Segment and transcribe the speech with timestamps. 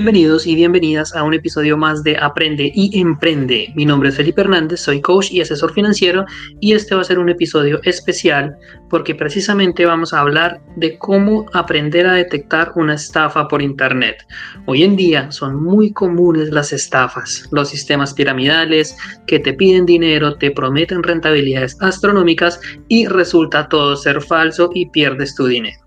[0.00, 3.70] Bienvenidos y bienvenidas a un episodio más de Aprende y Emprende.
[3.74, 6.24] Mi nombre es Felipe Hernández, soy coach y asesor financiero
[6.58, 8.56] y este va a ser un episodio especial
[8.88, 14.26] porque precisamente vamos a hablar de cómo aprender a detectar una estafa por Internet.
[14.64, 20.34] Hoy en día son muy comunes las estafas, los sistemas piramidales que te piden dinero,
[20.36, 22.58] te prometen rentabilidades astronómicas
[22.88, 25.78] y resulta todo ser falso y pierdes tu dinero.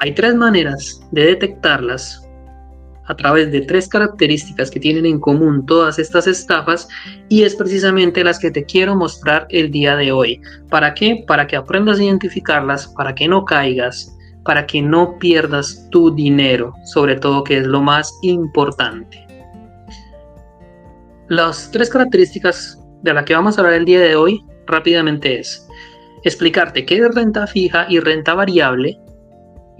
[0.00, 2.26] Hay tres maneras de detectarlas
[3.10, 6.88] a través de tres características que tienen en común todas estas estafas
[7.28, 10.40] y es precisamente las que te quiero mostrar el día de hoy.
[10.68, 11.24] ¿Para qué?
[11.26, 16.72] Para que aprendas a identificarlas, para que no caigas, para que no pierdas tu dinero,
[16.84, 19.26] sobre todo que es lo más importante.
[21.26, 25.66] Las tres características de las que vamos a hablar el día de hoy rápidamente es
[26.22, 29.00] explicarte qué es renta fija y renta variable,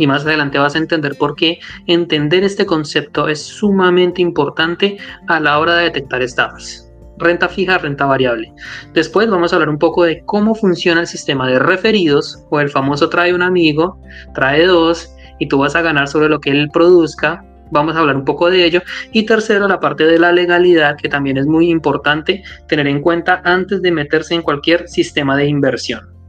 [0.01, 4.97] y más adelante vas a entender por qué entender este concepto es sumamente importante
[5.29, 6.91] a la hora de detectar estafas.
[7.19, 8.51] Renta fija, renta variable.
[8.95, 12.71] Después vamos a hablar un poco de cómo funciona el sistema de referidos o el
[12.71, 14.01] famoso trae un amigo,
[14.35, 17.45] trae dos y tú vas a ganar sobre lo que él produzca.
[17.71, 18.81] Vamos a hablar un poco de ello.
[19.13, 23.43] Y tercero, la parte de la legalidad, que también es muy importante tener en cuenta
[23.45, 26.20] antes de meterse en cualquier sistema de inversión.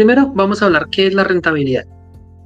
[0.00, 1.84] Primero vamos a hablar qué es la rentabilidad.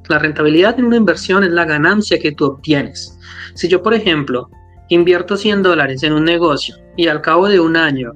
[0.08, 3.16] La rentabilidad en una inversión es la ganancia que tú obtienes.
[3.54, 4.50] Si yo, por ejemplo,
[4.88, 8.10] invierto 100 dólares en un negocio y al cabo de un año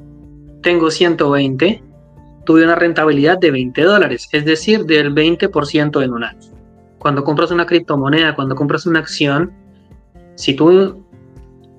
[0.61, 1.85] tengo 120,
[2.47, 6.41] tuve una rentabilidad de 20 dólares, es decir, del 20% en un año.
[6.99, 9.53] Cuando compras una criptomoneda, cuando compras una acción,
[10.35, 11.07] si tú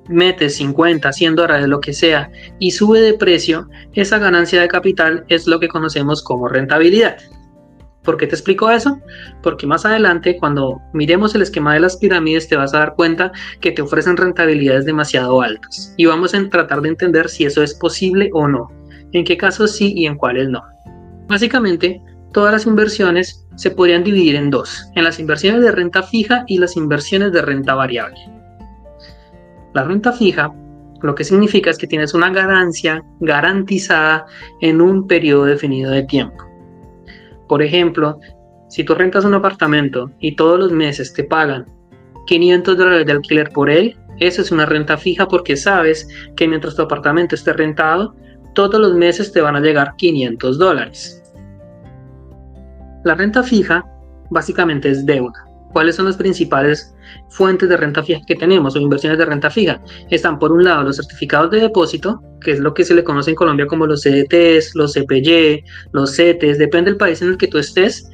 [0.08, 5.26] metes 50, 100 dólares, lo que sea, y sube de precio, esa ganancia de capital
[5.28, 7.18] es lo que conocemos como rentabilidad.
[8.04, 9.00] ¿Por qué te explico eso?
[9.44, 13.32] Porque más adelante, cuando miremos el esquema de las pirámides, te vas a dar cuenta
[13.60, 15.94] que te ofrecen rentabilidades demasiado altas.
[15.98, 18.72] Y vamos a tratar de entender si eso es posible o no.
[19.12, 20.64] En qué casos sí y en cuáles no.
[21.28, 22.02] Básicamente,
[22.32, 26.58] todas las inversiones se podrían dividir en dos, en las inversiones de renta fija y
[26.58, 28.20] las inversiones de renta variable.
[29.74, 30.52] La renta fija
[31.02, 34.26] lo que significa es que tienes una ganancia garantizada
[34.62, 36.49] en un periodo definido de tiempo.
[37.50, 38.20] Por ejemplo,
[38.70, 41.66] si tú rentas un apartamento y todos los meses te pagan
[42.28, 46.76] 500 dólares de alquiler por él, eso es una renta fija porque sabes que mientras
[46.76, 48.16] tu apartamento esté rentado,
[48.54, 51.24] todos los meses te van a llegar 500 dólares.
[53.04, 53.84] La renta fija
[54.30, 55.49] básicamente es deuda.
[55.72, 56.96] ¿Cuáles son las principales
[57.30, 59.82] fuentes de renta fija que tenemos o inversiones de renta fija?
[60.10, 63.32] Están por un lado los certificados de depósito, que es lo que se le conoce
[63.32, 67.48] en Colombia como los CDTs, los CPY, los CETES, depende del país en el que
[67.48, 68.10] tú estés,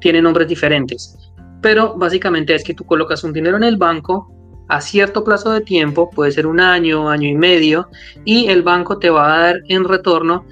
[0.00, 1.16] tienen nombres diferentes.
[1.62, 4.32] Pero básicamente es que tú colocas un dinero en el banco
[4.68, 7.88] a cierto plazo de tiempo, puede ser un año, año y medio,
[8.24, 10.46] y el banco te va a dar en retorno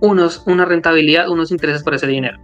[0.00, 2.38] unos, una rentabilidad, unos intereses por ese dinero.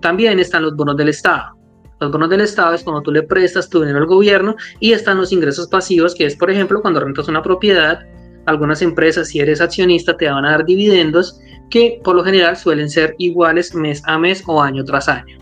[0.00, 1.61] También están los bonos del Estado.
[2.02, 5.18] Los bonos del Estado es cuando tú le prestas tu dinero al gobierno y están
[5.18, 8.00] los ingresos pasivos, que es, por ejemplo, cuando rentas una propiedad,
[8.46, 11.38] algunas empresas, si eres accionista, te van a dar dividendos
[11.70, 15.38] que por lo general suelen ser iguales mes a mes o año tras año.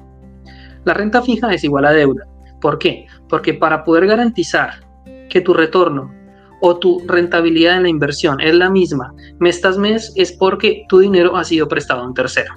[0.84, 2.26] La renta fija es igual a deuda.
[2.60, 3.06] ¿Por qué?
[3.30, 4.84] Porque para poder garantizar
[5.30, 6.12] que tu retorno
[6.60, 10.98] o tu rentabilidad en la inversión es la misma mes tras mes, es porque tu
[10.98, 12.52] dinero ha sido prestado a un tercero.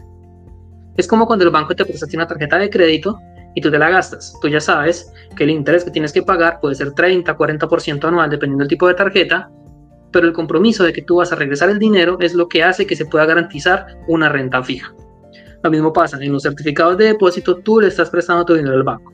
[0.97, 3.17] Es como cuando el banco te presta una tarjeta de crédito
[3.55, 4.37] y tú te la gastas.
[4.41, 8.29] Tú ya sabes que el interés que tienes que pagar puede ser 30, 40% anual,
[8.29, 9.49] dependiendo del tipo de tarjeta,
[10.11, 12.85] pero el compromiso de que tú vas a regresar el dinero es lo que hace
[12.85, 14.93] que se pueda garantizar una renta fija.
[15.63, 18.83] Lo mismo pasa en los certificados de depósito, tú le estás prestando tu dinero al
[18.83, 19.13] banco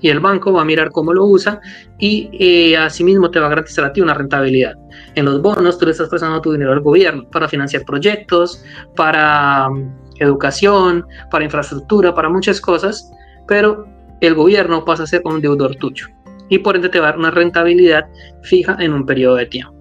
[0.00, 1.60] y el banco va a mirar cómo lo usa
[1.98, 4.74] y eh, asimismo te va a garantizar a ti una rentabilidad.
[5.14, 8.62] En los bonos tú le estás prestando tu dinero al gobierno para financiar proyectos,
[8.94, 13.10] para mm, educación, para infraestructura, para muchas cosas
[13.46, 13.86] pero
[14.20, 16.06] el gobierno pasa a ser un deudor tuyo
[16.48, 18.06] y por ende te va a dar una rentabilidad
[18.42, 19.74] fija en un periodo de tiempo.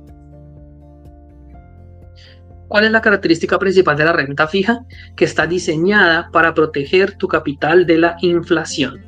[2.67, 4.85] ¿Cuál es la característica principal de la renta fija?
[5.15, 9.01] Que está diseñada para proteger tu capital de la inflación.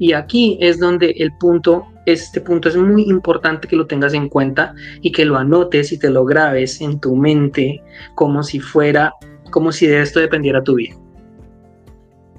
[0.00, 4.30] Y aquí es donde el punto Este punto es muy importante que lo tengas en
[4.30, 7.82] cuenta y que lo anotes y te lo grabes en tu mente
[8.14, 9.12] como si fuera,
[9.50, 10.96] como si de esto dependiera tu vida.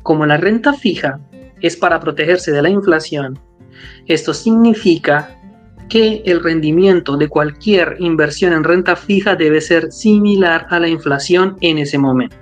[0.03, 1.19] Como la renta fija
[1.61, 3.39] es para protegerse de la inflación,
[4.07, 5.35] esto significa
[5.89, 11.57] que el rendimiento de cualquier inversión en renta fija debe ser similar a la inflación
[11.61, 12.37] en ese momento.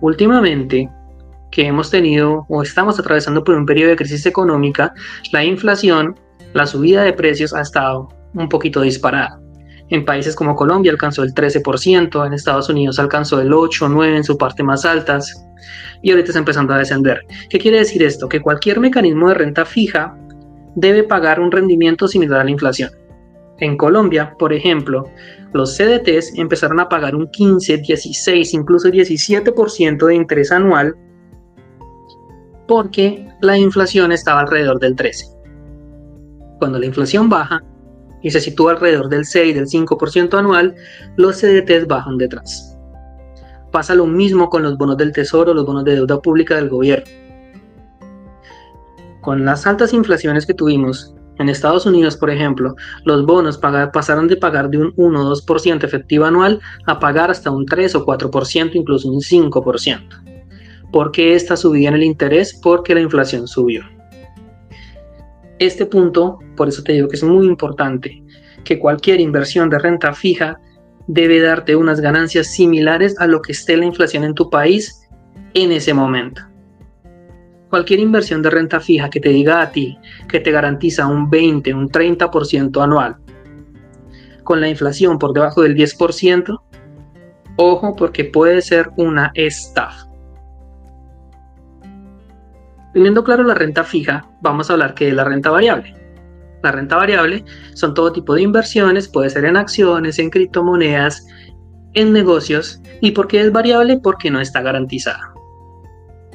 [0.00, 0.88] Últimamente,
[1.50, 4.94] que hemos tenido o estamos atravesando por un periodo de crisis económica,
[5.32, 6.18] la inflación,
[6.54, 9.40] la subida de precios ha estado un poquito disparada.
[9.90, 14.16] En países como Colombia alcanzó el 13%, en Estados Unidos alcanzó el 8 o 9
[14.18, 15.46] en su parte más altas
[16.02, 17.24] y ahorita está empezando a descender.
[17.48, 18.28] ¿Qué quiere decir esto?
[18.28, 20.16] Que cualquier mecanismo de renta fija
[20.74, 22.90] debe pagar un rendimiento similar a la inflación.
[23.60, 25.10] En Colombia, por ejemplo,
[25.52, 30.94] los CDTs empezaron a pagar un 15, 16, incluso 17% de interés anual
[32.68, 35.26] porque la inflación estaba alrededor del 13.
[36.58, 37.64] Cuando la inflación baja
[38.22, 40.74] y se sitúa alrededor del 6, del 5% anual,
[41.16, 42.76] los CDTs bajan detrás.
[43.70, 47.06] Pasa lo mismo con los bonos del tesoro, los bonos de deuda pública del gobierno.
[49.20, 52.74] Con las altas inflaciones que tuvimos en Estados Unidos, por ejemplo,
[53.04, 57.50] los bonos pasaron de pagar de un 1 o 2% efectivo anual a pagar hasta
[57.50, 60.00] un 3 o 4%, incluso un 5%.
[60.90, 62.58] ¿Por qué esta subida en el interés?
[62.62, 63.82] Porque la inflación subió.
[65.58, 68.22] Este punto, por eso te digo que es muy importante,
[68.64, 70.60] que cualquier inversión de renta fija
[71.08, 75.08] debe darte unas ganancias similares a lo que esté la inflación en tu país
[75.54, 76.42] en ese momento.
[77.70, 81.74] Cualquier inversión de renta fija que te diga a ti que te garantiza un 20,
[81.74, 83.16] un 30% anual,
[84.44, 86.60] con la inflación por debajo del 10%,
[87.56, 90.07] ojo porque puede ser una estafa.
[92.98, 95.94] Teniendo claro la renta fija, vamos a hablar que es la renta variable.
[96.64, 101.24] La renta variable son todo tipo de inversiones, puede ser en acciones, en criptomonedas,
[101.94, 102.82] en negocios.
[103.00, 104.00] ¿Y por qué es variable?
[104.02, 105.32] Porque no está garantizada.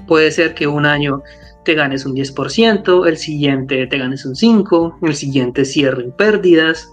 [0.08, 1.22] Puede ser que un año
[1.66, 6.90] te ganes un 10%, el siguiente te ganes un 5%, el siguiente cierre en pérdidas.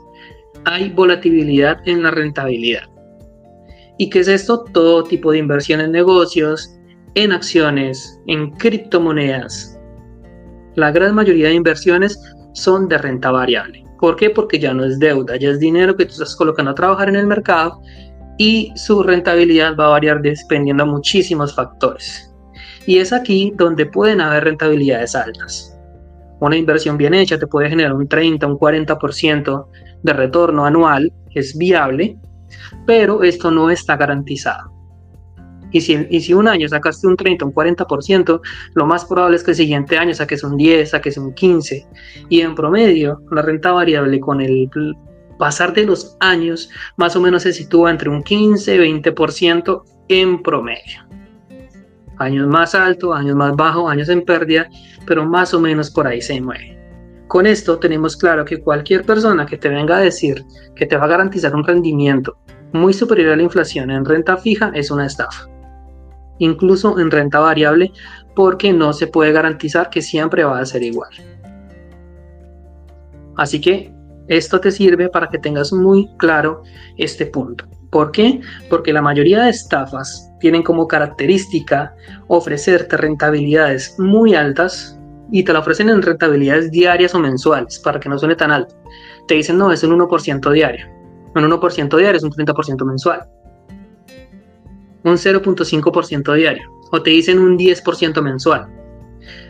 [0.65, 2.91] Hay volatilidad en la rentabilidad.
[3.99, 4.65] ¿Y qué es esto?
[4.65, 6.77] Todo tipo de inversión en negocios,
[7.15, 9.79] en acciones, en criptomonedas.
[10.77, 12.19] La gran mayoría de inversiones
[12.55, 13.85] son de renta variable.
[13.99, 14.31] ¿Por qué?
[14.31, 17.17] Porque ya no es deuda, ya es dinero que tú estás colocando a trabajar en
[17.17, 17.83] el mercado
[18.39, 22.33] y su rentabilidad va a variar dependiendo de muchísimos factores.
[22.87, 25.79] Y es aquí donde pueden haber rentabilidades altas.
[26.41, 29.67] Una inversión bien hecha te puede generar un 30, un 40%
[30.03, 32.19] de retorno anual, es viable,
[32.87, 34.80] pero esto no está garantizado.
[35.73, 38.41] Y si, un año sacaste un 30, un 40%,
[38.75, 41.87] lo más probable es que el siguiente año saques un 10, saques un 15.
[42.29, 44.69] Y en promedio, la renta variable con el
[45.39, 51.07] pasar de los años más o menos se sitúa entre un 15 20% en promedio.
[52.19, 54.69] Años más altos, años más bajos, años en pérdida,
[55.07, 56.79] pero más o menos por ahí se mueve.
[57.29, 60.45] Con esto tenemos claro que cualquier persona que te venga a decir
[60.75, 62.37] que te va a garantizar un rendimiento
[62.73, 65.49] muy superior a la inflación en renta fija es una estafa
[66.41, 67.93] incluso en renta variable,
[68.35, 71.11] porque no se puede garantizar que siempre va a ser igual.
[73.37, 73.95] Así que
[74.27, 76.63] esto te sirve para que tengas muy claro
[76.97, 77.65] este punto.
[77.91, 78.41] ¿Por qué?
[78.69, 81.95] Porque la mayoría de estafas tienen como característica
[82.29, 84.97] ofrecerte rentabilidades muy altas
[85.33, 88.75] y te la ofrecen en rentabilidades diarias o mensuales para que no suene tan alto.
[89.27, 90.87] Te dicen, no, es un 1% diario.
[91.35, 93.29] Un 1% diario es un 30% mensual
[95.05, 98.67] un 0.5% diario o te dicen un 10% mensual.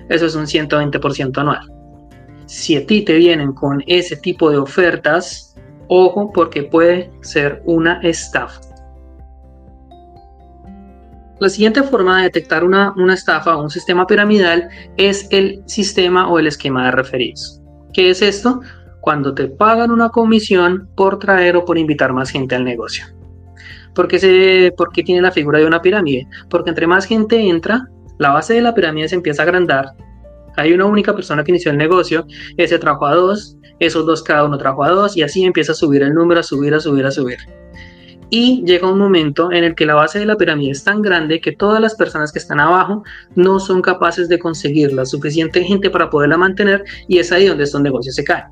[0.08, 1.60] Eso es un 120% anual.
[2.46, 5.54] Si a ti te vienen con ese tipo de ofertas,
[5.88, 8.60] ojo porque puede ser una estafa.
[11.38, 16.28] La siguiente forma de detectar una, una estafa o un sistema piramidal es el sistema
[16.28, 17.62] o el esquema de referidos.
[17.94, 18.60] ¿Qué es esto?
[19.00, 23.06] Cuando te pagan una comisión por traer o por invitar más gente al negocio.
[23.94, 24.72] ¿Por qué, se,
[25.04, 26.26] tiene la figura de una pirámide?
[26.48, 29.92] Porque entre más gente entra, la base de la pirámide se empieza a agrandar.
[30.56, 34.44] Hay una única persona que inició el negocio, ese trajo a dos, esos dos cada
[34.44, 37.06] uno trajo a dos y así empieza a subir el número, a subir, a subir,
[37.06, 37.38] a subir.
[38.32, 41.40] Y llega un momento en el que la base de la pirámide es tan grande
[41.40, 43.02] que todas las personas que están abajo
[43.34, 47.64] no son capaces de conseguir la suficiente gente para poderla mantener y es ahí donde
[47.64, 48.44] estos negocios se caen.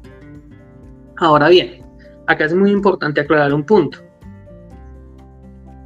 [1.19, 1.85] Ahora bien,
[2.27, 4.08] acá es muy importante aclarar un punto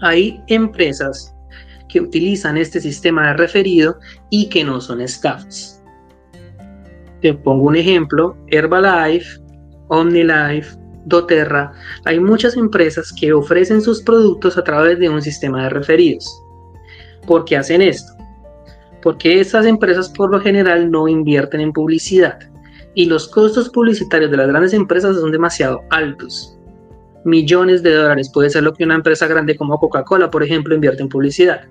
[0.02, 1.34] hay empresas
[1.88, 3.98] que utilizan este sistema de referido
[4.30, 5.82] y que no son estafas.
[7.20, 9.40] Te pongo un ejemplo, Herbalife,
[9.88, 11.72] OmniLife, doTERRA,
[12.04, 16.26] hay muchas empresas que ofrecen sus productos a través de un sistema de referidos.
[17.26, 18.12] ¿Por qué hacen esto?
[19.02, 22.38] Porque estas empresas por lo general no invierten en publicidad
[22.94, 26.58] y los costos publicitarios de las grandes empresas son demasiado altos.
[27.24, 31.02] Millones de dólares puede ser lo que una empresa grande como Coca-Cola, por ejemplo, invierte
[31.02, 31.62] en publicidad.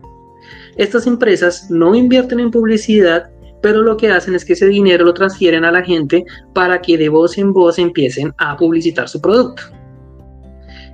[0.77, 3.29] Estas empresas no invierten en publicidad,
[3.61, 6.97] pero lo que hacen es que ese dinero lo transfieren a la gente para que
[6.97, 9.63] de voz en voz empiecen a publicitar su producto.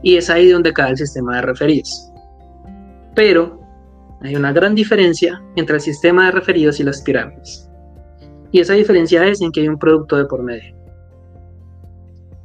[0.01, 2.11] Y es ahí donde cae el sistema de referidos.
[3.15, 3.61] Pero
[4.21, 7.69] hay una gran diferencia entre el sistema de referidos y las pirámides.
[8.51, 10.76] Y esa diferencia es en que hay un producto de por medio.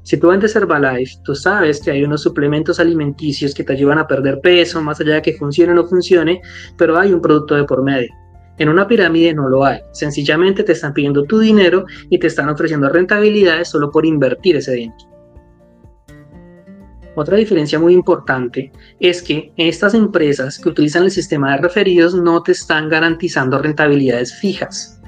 [0.02, 4.06] Si tú vendes Herbalife, tú sabes que hay unos suplementos alimenticios que te ayudan a
[4.06, 6.40] perder peso, más allá de que funcione o no funcione,
[6.76, 8.10] pero hay un producto de por medio.
[8.58, 9.80] En una pirámide no lo hay.
[9.92, 14.72] Sencillamente te están pidiendo tu dinero y te están ofreciendo rentabilidades solo por invertir ese
[14.72, 15.12] dinero.
[17.14, 22.42] Otra diferencia muy importante es que estas empresas que utilizan el sistema de referidos no
[22.42, 25.00] te están garantizando rentabilidades fijas.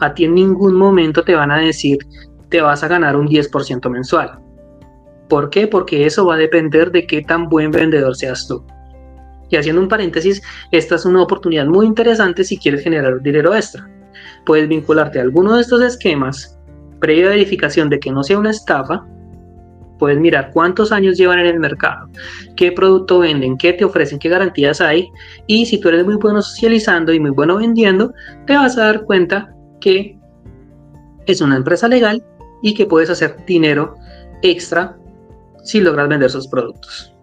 [0.00, 1.98] A ti en ningún momento te van a decir
[2.50, 4.38] te vas a ganar un 10% mensual.
[5.28, 5.66] ¿Por qué?
[5.66, 8.64] Porque eso va a depender de qué tan buen vendedor seas tú.
[9.50, 13.88] Y haciendo un paréntesis, esta es una oportunidad muy interesante si quieres generar dinero extra.
[14.44, 16.58] Puedes vincularte a alguno de estos esquemas,
[17.00, 19.06] previa verificación de que no sea una estafa,
[19.98, 22.08] puedes mirar cuántos años llevan en el mercado,
[22.56, 25.10] qué producto venden, qué te ofrecen, qué garantías hay,
[25.46, 28.12] y si tú eres muy bueno socializando y muy bueno vendiendo,
[28.46, 30.16] te vas a dar cuenta que
[31.26, 32.24] es una empresa legal
[32.62, 33.94] y que puedes hacer dinero
[34.42, 34.96] extra
[35.62, 37.14] si logras vender sus productos.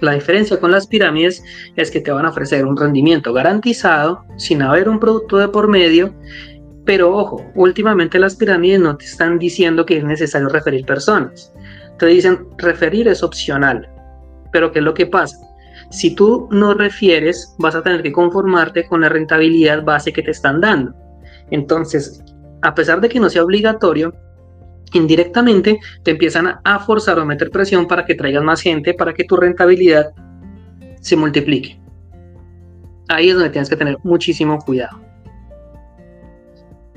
[0.00, 1.42] La diferencia con las pirámides
[1.76, 5.68] es que te van a ofrecer un rendimiento garantizado sin haber un producto de por
[5.68, 6.14] medio,
[6.86, 11.52] pero ojo, últimamente las pirámides no te están diciendo que es necesario referir personas.
[11.98, 13.88] Te dicen referir es opcional.
[14.52, 15.36] Pero ¿qué es lo que pasa?
[15.90, 20.30] Si tú no refieres, vas a tener que conformarte con la rentabilidad base que te
[20.30, 20.94] están dando.
[21.50, 22.22] Entonces,
[22.62, 24.14] a pesar de que no sea obligatorio,
[24.92, 29.14] indirectamente te empiezan a forzar o a meter presión para que traigas más gente, para
[29.14, 30.12] que tu rentabilidad
[31.00, 31.80] se multiplique.
[33.08, 35.00] Ahí es donde tienes que tener muchísimo cuidado.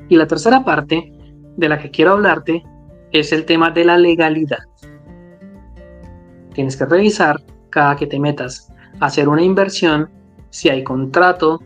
[0.09, 1.11] Y la tercera parte
[1.57, 2.63] de la que quiero hablarte
[3.11, 4.59] es el tema de la legalidad.
[6.53, 10.09] Tienes que revisar cada que te metas a hacer una inversión
[10.49, 11.59] si hay contrato,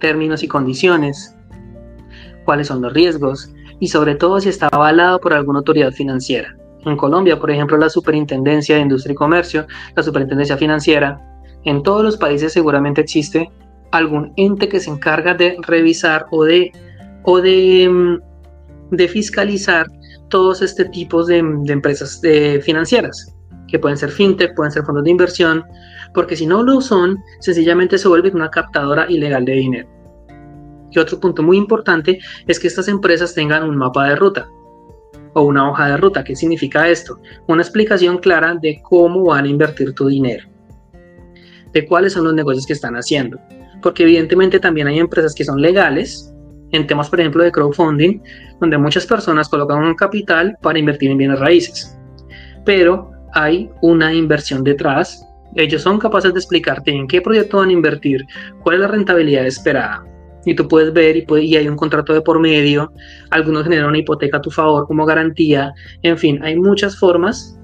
[0.00, 1.36] términos y condiciones,
[2.44, 6.56] cuáles son los riesgos, y sobre todo si está avalado por alguna autoridad financiera.
[6.84, 11.20] En Colombia, por ejemplo, la Superintendencia de Industria y Comercio, la Superintendencia Financiera,
[11.64, 13.50] en todos los países seguramente existe
[13.90, 16.70] algún ente que se encarga de revisar o de,
[17.24, 19.86] o de, mm, fiscalizar
[20.28, 22.20] todos este tipos de, empresas
[22.62, 23.34] financieras,
[23.66, 25.64] que pueden ser fintech, pueden ser fondos de inversión,
[26.14, 29.95] porque si no lo son, sencillamente se vuelven una captadora ilegal de dinero.
[30.96, 34.48] Y otro punto muy importante es que estas empresas tengan un mapa de ruta
[35.34, 36.24] o una hoja de ruta.
[36.24, 37.20] ¿Qué significa esto?
[37.46, 40.48] Una explicación clara de cómo van a invertir tu dinero,
[41.74, 43.38] de cuáles son los negocios que están haciendo.
[43.82, 46.32] Porque evidentemente también hay empresas que son legales,
[46.72, 48.22] en temas por ejemplo de crowdfunding,
[48.58, 51.94] donde muchas personas colocan un capital para invertir en bienes raíces.
[52.64, 55.22] Pero hay una inversión detrás.
[55.56, 58.24] Ellos son capaces de explicarte en qué proyecto van a invertir,
[58.62, 60.02] cuál es la rentabilidad esperada,
[60.46, 62.92] y tú puedes ver y, y hay un contrato de por medio,
[63.30, 67.58] algunos generan una hipoteca a tu favor como garantía, en fin, hay muchas formas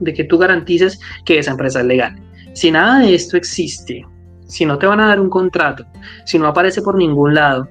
[0.00, 2.16] de que tú garantices que esa empresa es legal.
[2.54, 4.04] Si nada de esto existe,
[4.46, 5.84] si no te van a dar un contrato,
[6.24, 7.68] si no aparece por ningún lado,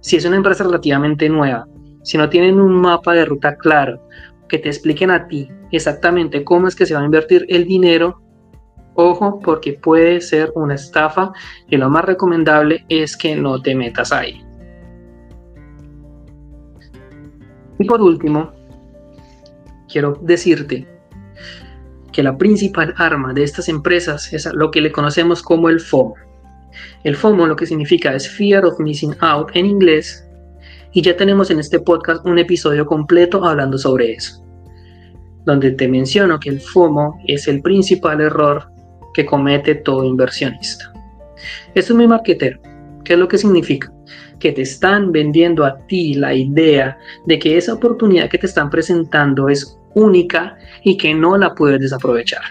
[0.00, 1.66] si es una empresa relativamente nueva,
[2.02, 4.00] si no tienen un mapa de ruta claro,
[4.48, 8.22] que te expliquen a ti exactamente cómo es que se va a invertir el dinero
[9.00, 11.30] Ojo porque puede ser una estafa
[11.68, 14.44] y lo más recomendable es que no te metas ahí.
[17.78, 18.52] Y por último,
[19.88, 20.84] quiero decirte
[22.10, 26.16] que la principal arma de estas empresas es lo que le conocemos como el FOMO.
[27.04, 30.28] El FOMO lo que significa es Fear of Missing Out en inglés
[30.90, 34.44] y ya tenemos en este podcast un episodio completo hablando sobre eso,
[35.44, 38.76] donde te menciono que el FOMO es el principal error
[39.18, 40.92] que comete todo inversionista.
[41.74, 42.60] Esto es muy marquetero.
[43.04, 43.92] ¿Qué es lo que significa?
[44.38, 46.96] Que te están vendiendo a ti la idea
[47.26, 51.80] de que esa oportunidad que te están presentando es única y que no la puedes
[51.80, 52.42] desaprovechar.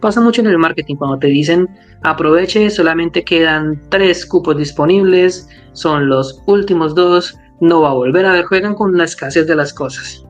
[0.00, 1.66] Pasa mucho en el marketing cuando te dicen
[2.02, 8.32] aproveche, solamente quedan tres cupos disponibles, son los últimos dos, no va a volver a
[8.32, 10.22] ver, juegan con la escasez de las cosas.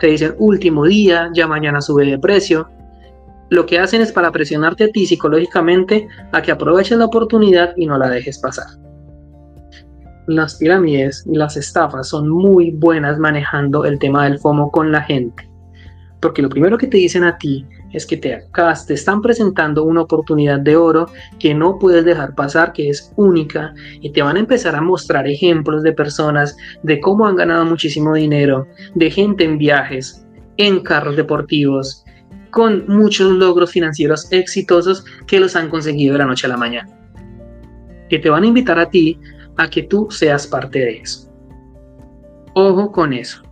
[0.00, 2.70] Te dicen último día, ya mañana sube de precio.
[3.50, 7.86] Lo que hacen es para presionarte a ti psicológicamente a que aproveches la oportunidad y
[7.86, 8.66] no la dejes pasar.
[10.26, 15.02] Las pirámides y las estafas son muy buenas manejando el tema del FOMO con la
[15.02, 15.50] gente.
[16.20, 18.42] Porque lo primero que te dicen a ti es que te,
[18.86, 21.08] te están presentando una oportunidad de oro
[21.38, 25.28] que no puedes dejar pasar, que es única, y te van a empezar a mostrar
[25.28, 31.16] ejemplos de personas de cómo han ganado muchísimo dinero, de gente en viajes, en carros
[31.16, 32.04] deportivos,
[32.54, 36.88] con muchos logros financieros exitosos que los han conseguido de la noche a la mañana.
[38.08, 39.18] Que te van a invitar a ti
[39.56, 41.28] a que tú seas parte de eso.
[42.54, 43.42] Ojo con eso.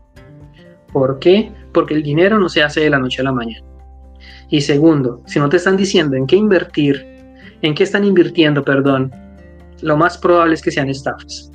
[0.92, 1.52] ¿Por qué?
[1.72, 3.66] Porque el dinero no se hace de la noche a la mañana.
[4.50, 7.04] Y segundo, si no te están diciendo en qué invertir,
[7.62, 9.10] en qué están invirtiendo, perdón,
[9.80, 11.50] lo más probable es que sean estafas.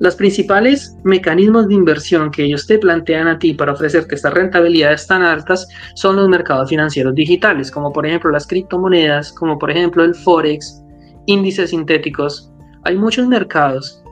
[0.00, 5.06] Los principales mecanismos de inversión que ellos te plantean a ti para ofrecerte estas rentabilidades
[5.06, 10.04] tan altas son los mercados financieros digitales, como por ejemplo las criptomonedas, como por ejemplo
[10.04, 10.82] el forex,
[11.26, 12.52] índices sintéticos.
[12.84, 14.02] Hay muchos mercados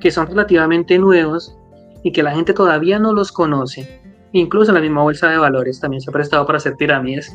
[0.00, 1.56] que son relativamente nuevos
[2.02, 6.02] y que la gente todavía no los conoce Incluso la misma bolsa de valores también
[6.02, 7.34] se ha prestado para hacer pirámides.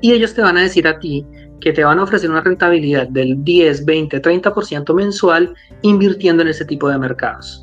[0.00, 1.26] Y ellos te van a decir a ti
[1.68, 6.64] que te van a ofrecer una rentabilidad del 10, 20, 30% mensual invirtiendo en ese
[6.64, 7.62] tipo de mercados.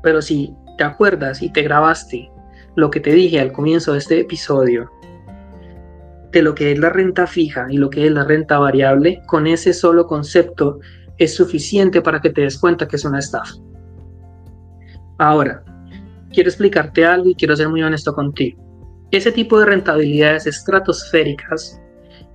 [0.00, 2.30] Pero si te acuerdas y te grabaste
[2.76, 4.88] lo que te dije al comienzo de este episodio,
[6.30, 9.48] de lo que es la renta fija y lo que es la renta variable, con
[9.48, 10.78] ese solo concepto
[11.18, 13.54] es suficiente para que te des cuenta que es una estafa.
[15.18, 15.64] Ahora,
[16.32, 18.62] quiero explicarte algo y quiero ser muy honesto contigo.
[19.10, 21.80] Ese tipo de rentabilidades estratosféricas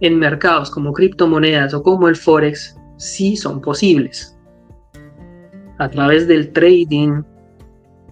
[0.02, 4.38] en mercados como criptomonedas o como el forex sí son posibles.
[5.78, 7.22] A través del trading,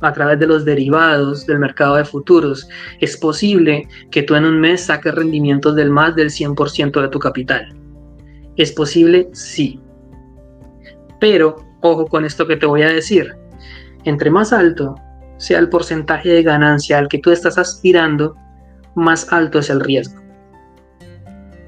[0.02, 2.68] a través de los derivados del mercado de futuros,
[3.00, 7.19] es posible que tú en un mes saques rendimientos del más del 100% de tu
[7.19, 7.74] capital.
[8.58, 9.30] ¿Es posible?
[9.34, 9.80] Sí.
[11.19, 13.34] Pero, ojo con esto que te voy a decir.
[14.04, 14.96] Entre más alto
[15.38, 18.36] sea el porcentaje de ganancia al que tú estás aspirando,
[18.96, 20.23] más alto es el riesgo.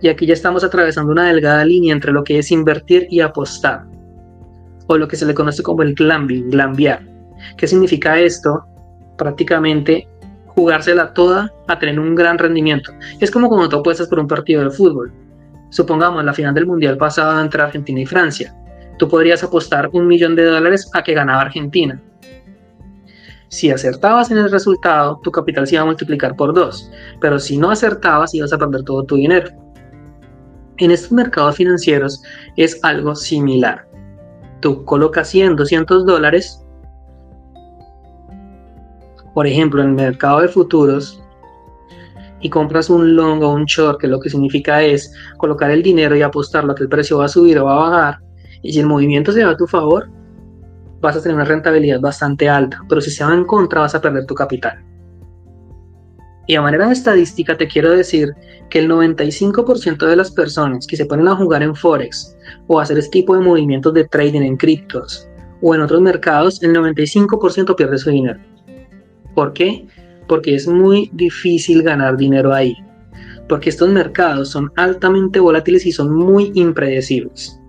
[0.06, 3.88] Y aquí ya estamos atravesando una delgada línea entre lo que es invertir y apostar,
[4.86, 7.02] o lo que se le conoce como el gambling, glambear.
[7.58, 8.64] ¿Qué significa esto?
[9.18, 10.08] Prácticamente
[10.46, 12.92] jugársela toda a tener un gran rendimiento.
[13.20, 15.12] Es como cuando tú apuestas por un partido de fútbol.
[15.72, 18.56] Supongamos la final del Mundial pasado entre Argentina y Francia.
[19.00, 22.00] Tú podrías apostar un millón de dólares a que ganaba Argentina
[23.48, 26.92] si acertabas en el resultado, tu capital se iba a multiplicar por dos,
[27.22, 29.65] pero si no acertabas, ibas a perder todo tu dinero.
[30.78, 32.22] En estos mercados financieros
[32.58, 33.88] es algo similar.
[34.60, 36.62] Tú colocas 100, 200 dólares,
[39.34, 41.22] por ejemplo, en el mercado de futuros,
[42.42, 46.16] y compras un long o un short, que lo que significa es colocar el dinero
[46.16, 48.20] y apostarlo a que el precio va a subir o va a bajar,
[48.62, 50.10] y si el movimiento se va a tu favor,
[51.02, 54.02] vas a tener una rentabilidad bastante alta, pero si se va en contra vas a
[54.02, 54.84] perder tu capital.
[56.48, 58.34] Y a manera estadística te quiero decir
[58.70, 62.36] que el 95% de las personas que se ponen a jugar en Forex
[62.68, 65.28] o hacer este tipo de movimientos de trading en criptos
[65.62, 68.40] o en otros mercados, el 95% pierde su dinero.
[69.34, 69.88] ¿Por qué?
[70.28, 72.76] Porque es muy difícil ganar dinero ahí.
[73.48, 77.60] Porque estos mercados son altamente volátiles y son muy impredecibles.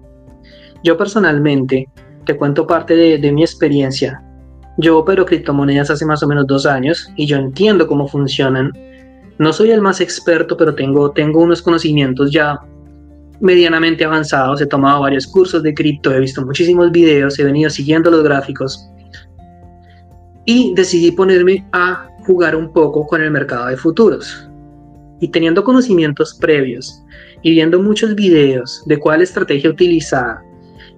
[0.83, 1.89] Yo personalmente
[2.25, 4.23] te cuento parte de, mi experiencia.
[4.79, 8.73] Yo opero criptomonedas hace más o menos dos años y yo entiendo cómo funcionan.
[9.39, 12.59] No soy el más experto, pero tengo, tengo unos conocimientos ya
[13.41, 14.61] medianamente avanzados.
[14.61, 18.91] He tomado varios cursos de cripto, he visto muchísimos videos, he venido siguiendo los gráficos
[20.47, 24.49] y decidí ponerme a jugar un poco con el mercado de futuros.
[25.21, 27.03] Y teniendo conocimientos previos
[27.43, 30.39] y viendo muchos videos de cuál estrategia utilizar,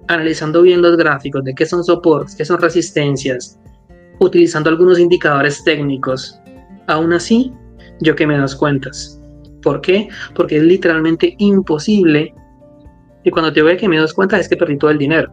[0.07, 3.59] analizando bien los gráficos de qué son soportes, qué son resistencias,
[4.19, 6.39] utilizando algunos indicadores técnicos,
[6.87, 7.53] aún así,
[8.01, 9.21] yo que me das cuentas.
[9.61, 10.07] ¿Por qué?
[10.35, 12.33] Porque es literalmente imposible.
[13.23, 15.31] Y cuando te veo que me das cuenta es que perdí todo el dinero.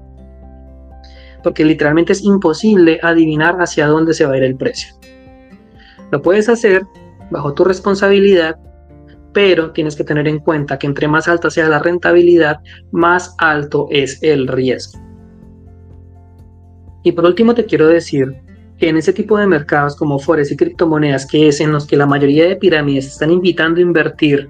[1.43, 4.95] Porque literalmente es imposible adivinar hacia dónde se va a ir el precio.
[6.11, 6.85] Lo puedes hacer
[7.31, 8.57] bajo tu responsabilidad
[9.37, 13.87] pero tienes que tener en cuenta que entre más alta sea la rentabilidad, más alto
[13.91, 14.99] es el riesgo.
[17.03, 18.35] Y por último te quiero decir
[18.81, 22.07] en ese tipo de mercados como forex y criptomonedas, que es en los que la
[22.07, 24.49] mayoría de pirámides están invitando a invertir,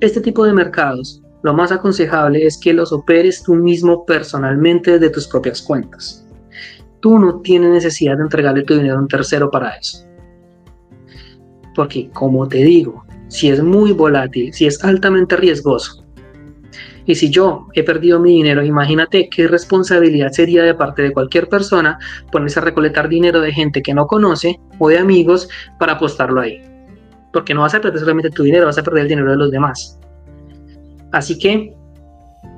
[0.00, 5.10] este tipo de mercados lo más aconsejable es que los operes tú mismo personalmente desde
[5.10, 6.26] tus propias cuentas.
[7.00, 10.04] Tú no tienes necesidad de entregarle tu dinero a un tercero para eso.
[11.76, 16.04] Porque, como te digo, si es muy volátil, si es altamente riesgoso,
[17.08, 21.48] y si yo he perdido mi dinero, imagínate qué responsabilidad sería de parte de cualquier
[21.48, 21.98] persona
[22.30, 26.60] ponerse a recolectar dinero de gente que no conoce o de amigos para apostarlo ahí.
[27.32, 29.50] Porque no vas a perder solamente tu dinero, vas a perder el dinero de los
[29.50, 29.98] demás.
[31.12, 31.74] Así que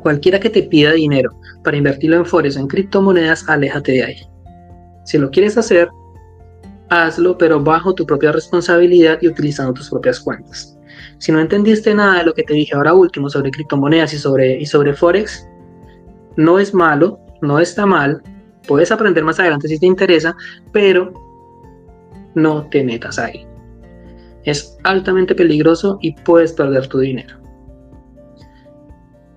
[0.03, 1.31] cualquiera que te pida dinero
[1.63, 4.17] para invertirlo en forex o en criptomonedas, aléjate de ahí.
[5.05, 5.89] Si lo quieres hacer,
[6.89, 10.77] hazlo, pero bajo tu propia responsabilidad y utilizando tus propias cuentas.
[11.19, 14.61] Si no entendiste nada de lo que te dije ahora último sobre criptomonedas y sobre,
[14.61, 15.47] y sobre Forex,
[16.37, 18.23] no es malo, no está mal,
[18.67, 20.37] puedes aprender más adelante si te interesa,
[20.73, 21.13] pero
[22.35, 23.47] no te metas ahí.
[24.45, 27.37] Es altamente peligroso y puedes perder tu dinero.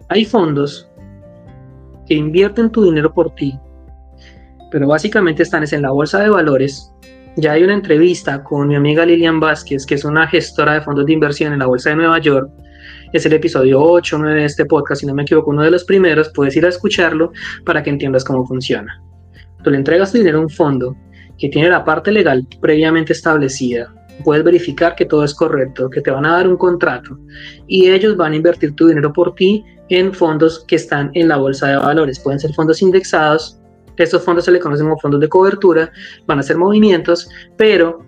[0.09, 0.89] Hay fondos
[2.07, 3.57] que invierten tu dinero por ti,
[4.71, 6.93] pero básicamente están en la bolsa de valores
[7.35, 11.05] ya hay una entrevista con mi amiga Lilian Vázquez, que es una gestora de fondos
[11.05, 12.49] de inversión en la Bolsa de Nueva York.
[13.11, 15.71] Es el episodio 8 o 9 de este podcast, si no me equivoco, uno de
[15.71, 16.29] los primeros.
[16.29, 17.31] Puedes ir a escucharlo
[17.65, 19.01] para que entiendas cómo funciona.
[19.63, 20.95] Tú le entregas tu dinero a un fondo
[21.39, 23.93] que tiene la parte legal previamente establecida.
[24.23, 27.17] Puedes verificar que todo es correcto, que te van a dar un contrato
[27.67, 31.37] y ellos van a invertir tu dinero por ti en fondos que están en la
[31.37, 32.19] bolsa de valores.
[32.19, 33.59] Pueden ser fondos indexados
[33.97, 35.91] estos fondos se le conocen como fondos de cobertura,
[36.25, 38.05] van a hacer movimientos, pero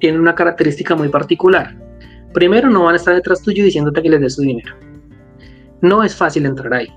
[0.00, 1.76] tienen una característica muy particular.
[2.34, 4.74] Primero, no van a estar detrás tuyo diciéndote que les des su dinero.
[5.80, 6.88] No es fácil entrar ahí.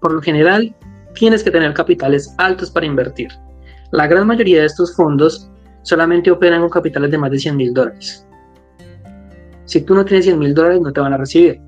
[0.00, 0.74] Por lo general,
[1.14, 3.28] tienes que tener capitales altos para invertir.
[3.92, 5.50] La gran mayoría de estos fondos
[5.82, 8.26] solamente operan con capitales de más de 100 mil dólares.
[9.64, 11.60] Si tú no tienes 100 mil dólares, no te van a recibir.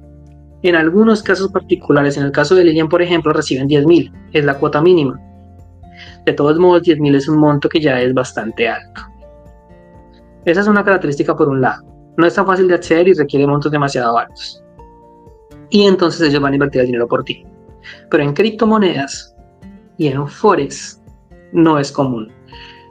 [0.62, 4.44] En algunos casos particulares, en el caso de Lilian, por ejemplo, reciben 10 mil, es
[4.44, 5.20] la cuota mínima.
[6.25, 9.03] De todos modos, 10.000 es un monto que ya es bastante alto.
[10.45, 11.83] Esa es una característica por un lado.
[12.17, 14.63] No es tan fácil de acceder y requiere montos demasiado altos.
[15.71, 17.45] Y entonces ellos van a invertir el dinero por ti.
[18.11, 19.35] Pero en criptomonedas
[19.99, 21.03] y en Forex
[21.53, 22.31] no es común.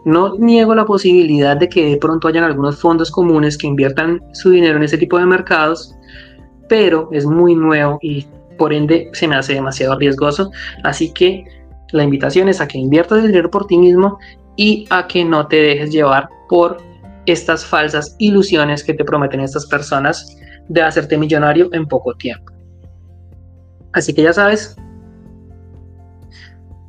[0.05, 4.49] No niego la posibilidad de que de pronto hayan algunos fondos comunes que inviertan su
[4.49, 5.95] dinero en ese tipo de mercados,
[6.67, 10.51] pero es muy nuevo y por ende se me hace demasiado riesgoso.
[10.83, 11.45] Así que
[11.93, 14.17] la invitación es a que inviertas el dinero por ti mismo
[14.55, 16.77] y a que no te dejes llevar por
[17.27, 20.35] estas falsas ilusiones que te prometen estas personas
[20.67, 22.51] de hacerte millonario en poco tiempo.
[23.93, 24.75] Así que ya sabes,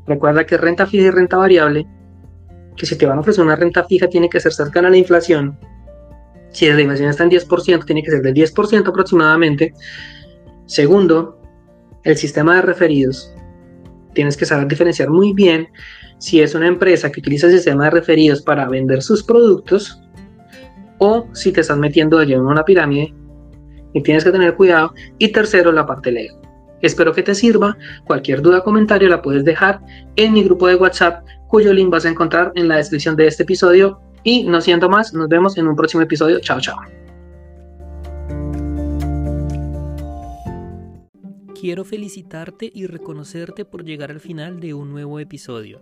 [0.07, 1.87] recuerda que renta fija y renta variable,
[2.75, 4.97] que si te van a ofrecer una renta fija tiene que ser cercana a la
[4.97, 5.59] inflación.
[6.51, 9.75] Si la inflación está en 10%, tiene que ser del 10% aproximadamente.
[10.64, 11.38] Segundo,
[12.05, 13.34] el sistema de referidos
[14.14, 15.68] tienes que saber diferenciar muy bien
[16.18, 20.00] si es una empresa que utiliza el sistema de referidos para vender sus productos
[20.98, 23.12] o si te estás metiendo allí en una pirámide
[23.92, 24.92] y tienes que tener cuidado.
[25.18, 26.37] Y tercero, la parte legal.
[26.83, 27.77] Espero que te sirva.
[28.05, 29.81] Cualquier duda o comentario la puedes dejar
[30.16, 33.44] en mi grupo de WhatsApp, cuyo link vas a encontrar en la descripción de este
[33.44, 34.00] episodio.
[34.22, 36.40] Y no siendo más, nos vemos en un próximo episodio.
[36.40, 37.04] Chao, chao.
[41.64, 45.81] Quiero felicitarte y reconocerte por llegar al final de un nuevo episodio.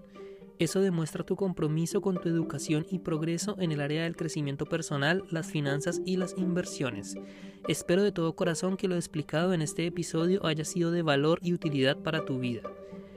[0.60, 5.24] Eso demuestra tu compromiso con tu educación y progreso en el área del crecimiento personal,
[5.28, 7.16] las finanzas y las inversiones.
[7.66, 11.52] Espero de todo corazón que lo explicado en este episodio haya sido de valor y
[11.52, 12.62] utilidad para tu vida.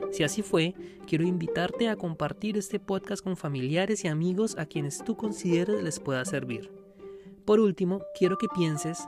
[0.10, 0.74] Si así fue,
[1.06, 6.00] quiero invitarte a compartir este podcast con familiares y amigos a quienes tú consideres les
[6.00, 6.72] pueda servir.
[7.46, 9.08] Por último, quiero que pienses